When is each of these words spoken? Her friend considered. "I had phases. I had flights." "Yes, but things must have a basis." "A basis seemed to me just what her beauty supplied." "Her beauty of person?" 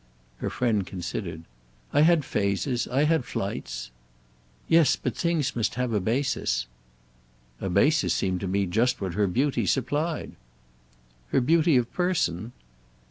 Her 0.37 0.49
friend 0.49 0.83
considered. 0.87 1.43
"I 1.93 2.01
had 2.01 2.25
phases. 2.25 2.87
I 2.87 3.03
had 3.03 3.23
flights." 3.23 3.91
"Yes, 4.67 4.95
but 4.95 5.15
things 5.15 5.55
must 5.55 5.75
have 5.75 5.93
a 5.93 5.99
basis." 5.99 6.65
"A 7.59 7.69
basis 7.69 8.11
seemed 8.11 8.39
to 8.39 8.47
me 8.47 8.65
just 8.65 8.99
what 8.99 9.13
her 9.13 9.27
beauty 9.27 9.67
supplied." 9.67 10.31
"Her 11.27 11.39
beauty 11.39 11.77
of 11.77 11.93
person?" 11.93 12.51